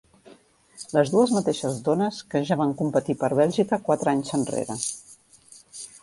Les 0.97 1.09
dues 1.15 1.33
mateixes 1.33 1.75
dones 1.89 2.21
que 2.31 2.41
ja 2.49 2.57
van 2.61 2.73
competir 2.79 3.15
per 3.23 3.29
Bèlgica 3.41 3.79
quatre 3.91 4.13
anys 4.13 4.33
enrere. 4.39 4.79